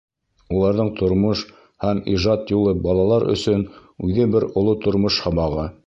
Уларҙың 0.59 0.87
тормош 1.01 1.43
һәм 1.85 2.01
ижад 2.15 2.55
юлы 2.57 2.73
балалар 2.87 3.29
өсөн 3.37 3.65
үҙе 4.09 4.29
бер 4.37 4.49
оло 4.63 4.79
тормош 4.89 5.23
һабағы. 5.29 5.73